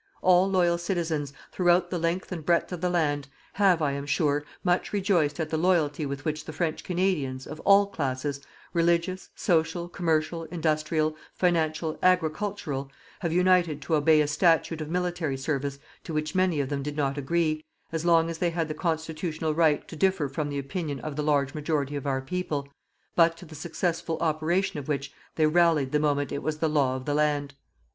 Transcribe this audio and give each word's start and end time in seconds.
All 0.23 0.49
loyal 0.49 0.79
citizens, 0.79 1.31
throughout 1.51 1.91
the 1.91 1.99
length 1.99 2.31
and 2.31 2.43
breadth 2.43 2.71
of 2.71 2.81
the 2.81 2.89
land, 2.89 3.27
have, 3.53 3.83
I 3.83 3.91
am 3.91 4.07
sure, 4.07 4.43
much 4.63 4.93
rejoiced 4.93 5.39
at 5.39 5.51
the 5.51 5.59
loyalty 5.59 6.07
with 6.07 6.25
which 6.25 6.45
the 6.45 6.51
French 6.53 6.83
Canadians, 6.83 7.45
of 7.45 7.59
all 7.59 7.85
classes, 7.85 8.41
religious, 8.73 9.29
social, 9.35 9.87
commercial, 9.87 10.45
industrial, 10.45 11.15
financial, 11.35 11.99
agricultural, 12.01 12.91
have 13.19 13.31
united 13.31 13.79
to 13.83 13.93
obey 13.93 14.21
a 14.21 14.27
statute 14.27 14.81
of 14.81 14.89
military 14.89 15.37
service 15.37 15.77
to 16.03 16.15
which 16.15 16.33
many 16.33 16.59
of 16.59 16.69
them 16.69 16.81
did 16.81 16.97
not 16.97 17.15
agree, 17.19 17.63
as 17.91 18.03
long 18.03 18.27
as 18.27 18.39
they 18.39 18.49
had 18.49 18.67
the 18.69 18.73
constitutional 18.73 19.53
right 19.53 19.87
to 19.87 19.95
differ 19.95 20.27
from 20.27 20.49
the 20.49 20.57
opinion 20.57 20.99
of 21.01 21.15
the 21.15 21.21
large 21.21 21.53
majority 21.53 21.95
of 21.95 22.07
our 22.07 22.21
people, 22.21 22.67
but 23.15 23.37
to 23.37 23.45
the 23.45 23.53
successful 23.53 24.17
operation 24.19 24.79
of 24.79 24.87
which 24.87 25.13
they 25.35 25.45
rallied 25.45 25.91
the 25.91 25.99
moment 25.99 26.31
it 26.31 26.41
was 26.41 26.57
the 26.57 26.67
law 26.69 26.95
of 26.95 27.05
the 27.05 27.13
land. 27.13 27.53